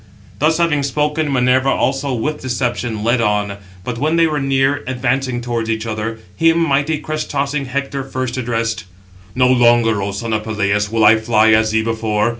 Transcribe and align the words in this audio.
Thus 0.39 0.57
having 0.57 0.81
spoken, 0.81 1.31
Minerva 1.31 1.69
also 1.69 2.11
with 2.11 2.41
deception 2.41 3.03
led 3.03 3.21
on. 3.21 3.57
But 3.83 3.99
when 3.99 4.15
they 4.15 4.25
were 4.25 4.39
near 4.39 4.83
advancing 4.87 5.41
towards 5.41 5.69
each 5.69 5.85
other, 5.85 6.17
him 6.35 6.57
mighty 6.57 6.97
crest 6.97 7.29
tossing 7.29 7.65
Hector 7.65 8.03
first 8.03 8.35
addressed: 8.35 8.85
"No 9.35 9.47
longer, 9.47 10.01
O 10.01 10.11
son 10.11 10.33
of 10.33 10.43
Peleus, 10.43 10.91
will 10.91 11.05
I 11.05 11.17
fly 11.19 11.51
thee 11.51 11.55
as 11.55 11.71
before. 11.83 12.29